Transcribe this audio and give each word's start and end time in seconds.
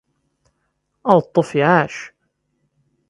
Aweṭṭuf 1.09 1.49
iɛac! 1.61 1.95